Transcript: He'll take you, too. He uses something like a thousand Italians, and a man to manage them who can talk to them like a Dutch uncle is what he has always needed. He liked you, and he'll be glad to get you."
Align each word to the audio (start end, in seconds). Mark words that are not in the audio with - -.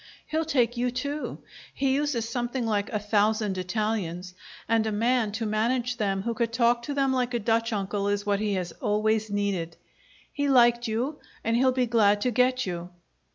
He'll 0.25 0.45
take 0.45 0.77
you, 0.77 0.89
too. 0.89 1.43
He 1.75 1.93
uses 1.93 2.27
something 2.27 2.65
like 2.65 2.89
a 2.89 2.97
thousand 2.97 3.59
Italians, 3.59 4.33
and 4.67 4.87
a 4.87 4.91
man 4.91 5.31
to 5.33 5.45
manage 5.45 5.97
them 5.97 6.23
who 6.23 6.33
can 6.33 6.47
talk 6.49 6.81
to 6.85 6.95
them 6.95 7.13
like 7.13 7.35
a 7.35 7.39
Dutch 7.39 7.71
uncle 7.71 8.07
is 8.07 8.25
what 8.25 8.39
he 8.39 8.55
has 8.55 8.71
always 8.81 9.29
needed. 9.29 9.77
He 10.33 10.49
liked 10.49 10.87
you, 10.87 11.19
and 11.43 11.55
he'll 11.55 11.71
be 11.71 11.85
glad 11.85 12.19
to 12.21 12.31
get 12.31 12.65
you." 12.65 12.89